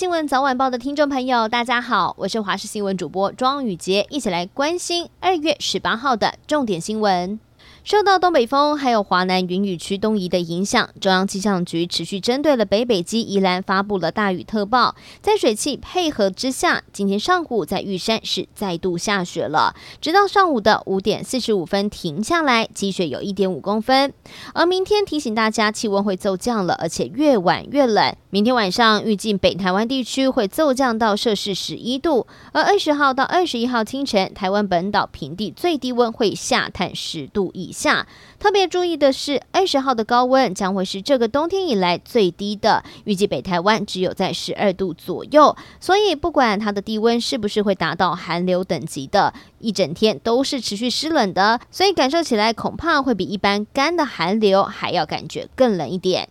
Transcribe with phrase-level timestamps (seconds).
[0.00, 7.38] 新闻早晚报的听众朋友，大家好，我是华视新闻主播庄宇杰，一起来关心二月十八号的重点新闻。
[7.82, 14.94] 受到东北风还有华南云雨区东移的影响，中央气象局持续针对了北北基宜兰发布了大雨特报。
[15.22, 24.12] 在水汽配合之下，今天上午在玉山是再度下雪了，直到上午的五点四十五分停下来，积雪有一点五公分。
[24.52, 28.14] 而明天提醒大家，气温会骤降了，而且越晚越冷。
[28.28, 38.06] 明天晚上预计北台湾地区会骤降到摄氏十一度，而二十号到二十一号清晨，台湾本岛平地最低温会下探十度以下。
[38.38, 45.54] 特别注意的是，二十号的高温将会是这个冬天以来最低的，预计北台湾只有在十二度左右。
[45.78, 56.28] 所以不管它的低温是不是会达到寒流等级的，一整天都是持续湿冷的，所以感受起来恐怕会比一般干的寒流还要感觉更冷一点。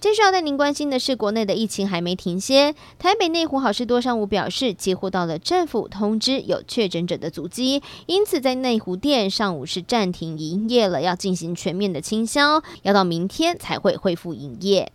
[0.00, 2.74] 接着要带您关心的是，国内的疫情还没停歇。
[2.98, 14.90] 台北内湖好事多上午表示，接获到了政府通知，有确诊者的足迹，因此在内湖店上午是暂停营业了，要进行全面的清消，要到明天才会恢复营业。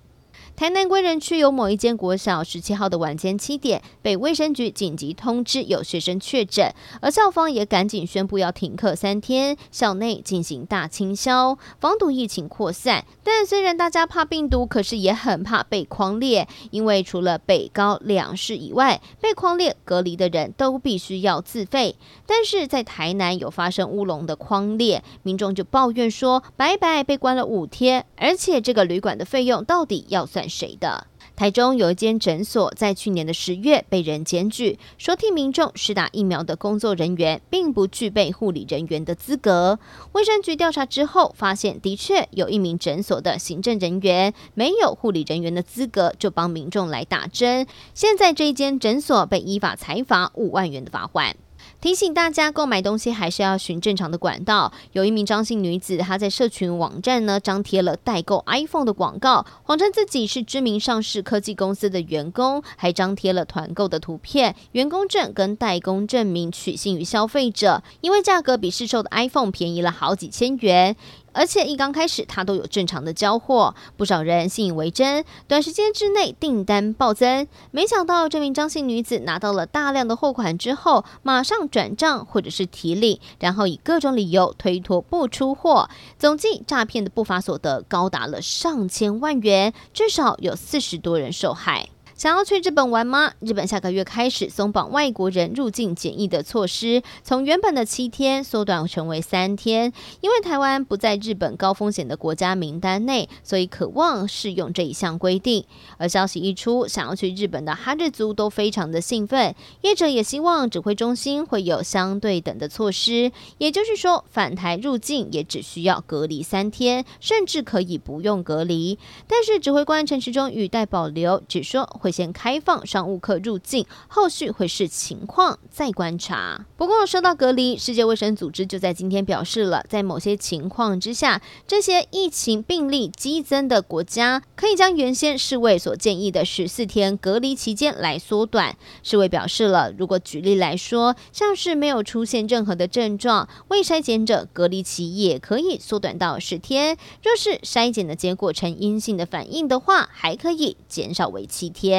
[0.56, 13.04] 台南归仁区有某一间国小，十七号的晚间七点被卫生局紧急通知有学生确诊，而校方也赶紧宣布要停课三天，校内进行大清消，防堵疫情扩散。
[13.22, 21.98] 但虽然大家怕病毒，可是也很怕被框列，因为除了北高两市以外，被框列隔离的人都必须要自费。
[22.26, 31.08] 但是在台南有发生乌龙的框列，民众就抱怨说，白白被关了五天，而且这个旅馆的费用到底要算谁的？
[31.36, 39.78] 台中有一间诊所在去年的十月被人检举，说替民众施打疫苗的工作人员并不具备护理人员的资格。
[40.14, 47.68] 卫生局调查之后，发现的确有一名诊所的行政人员没有护理人员的资格，就帮民众来打针。
[47.94, 51.36] 现在这一间诊所被依法裁罚五万元的罚款。
[51.82, 54.74] 提醒大家，购买东西还是要循正常的管道。
[54.94, 67.84] 有一名张姓女子，她在社群网站呢张贴了代购 iPhone 的广告，谎称自己是知名上市科技公司的员工，还张贴了团购的图片、员工证跟代工证明，取信于消费者。
[68.02, 70.96] 因为价格比市售的 iPhone 便宜了好几千元。
[71.36, 77.46] 而且一刚开始，他都有正常的交货，不少人信以为真，短时间之内订单暴增。
[77.72, 91.90] 没想到这名张姓女子拿到了大量的货款之后，马上转账或者是提领，然后以各种理由推脱不出货，总计诈骗的不法所得高达了上千万元，至少有四十多人受害。
[92.16, 93.34] 想要去日本玩吗？
[93.42, 99.92] 日本下个月开始松绑外国人入境检疫的措施，从原本的七天缩短成为三天。
[100.22, 105.66] 因为台湾不在日本高风险的国家名单内，所以可望适用这一项规定。
[105.98, 109.54] 而消息一出，想要去日本的哈日族都非常的兴奋。
[109.82, 118.98] 业者也希望指挥中心会有相对等的措施，也就是说返台入境也只需要隔离三天，甚至可以不用隔离。
[119.28, 121.84] 但是指挥官陈时中语带保留，只说。
[122.06, 126.64] 会先开放商务客入境，后续会视情况再观察。
[126.78, 138.78] 不过说到隔离，世界卫生组织就在今天表示了，在某些情况之下，这些疫情病例激增的国家可以将原先世卫所建议的十四天隔离期间来缩短。
[139.02, 151.95] 世卫表示了，如果举例来说，像是没有出现任何的症状，未筛检者隔离期也可以缩短到十天；若是筛检的结果呈阴性的反应的话，还可以减少为七天。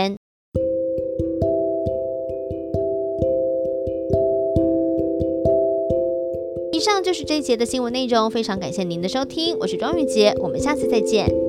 [6.86, 11.45] 以上就是这一节的新闻内容，非常感谢您的收听，我是庄玉洁，我们下次再见。